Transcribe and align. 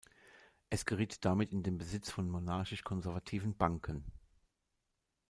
Es 0.71 0.87
geriet 0.87 1.23
damit 1.25 1.51
in 1.51 1.61
den 1.61 1.77
Besitz 1.77 2.09
von 2.09 2.27
monarchisch-konservativen 2.27 3.55
Banken. 3.55 4.03